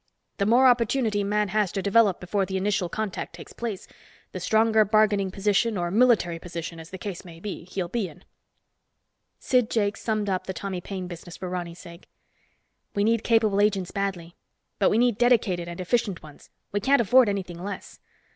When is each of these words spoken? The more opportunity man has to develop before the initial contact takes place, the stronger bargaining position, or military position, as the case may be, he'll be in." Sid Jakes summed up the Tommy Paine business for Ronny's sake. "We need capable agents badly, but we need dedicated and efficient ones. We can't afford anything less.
The 0.37 0.47
more 0.47 0.65
opportunity 0.65 1.23
man 1.23 1.49
has 1.49 1.71
to 1.73 1.81
develop 1.83 2.19
before 2.19 2.43
the 2.47 2.57
initial 2.57 2.89
contact 2.89 3.35
takes 3.35 3.53
place, 3.53 3.87
the 4.31 4.39
stronger 4.39 4.83
bargaining 4.83 5.29
position, 5.29 5.77
or 5.77 5.91
military 5.91 6.39
position, 6.39 6.79
as 6.79 6.89
the 6.89 6.97
case 6.97 7.23
may 7.23 7.39
be, 7.39 7.65
he'll 7.65 7.87
be 7.87 8.07
in." 8.09 8.23
Sid 9.37 9.69
Jakes 9.69 10.01
summed 10.01 10.27
up 10.27 10.47
the 10.47 10.53
Tommy 10.53 10.81
Paine 10.81 11.05
business 11.05 11.37
for 11.37 11.49
Ronny's 11.51 11.77
sake. 11.77 12.09
"We 12.95 13.03
need 13.03 13.23
capable 13.23 13.61
agents 13.61 13.91
badly, 13.91 14.35
but 14.79 14.89
we 14.89 14.97
need 14.97 15.19
dedicated 15.19 15.67
and 15.67 15.79
efficient 15.79 16.23
ones. 16.23 16.49
We 16.71 16.79
can't 16.79 16.99
afford 16.99 17.29
anything 17.29 17.63
less. 17.63 17.99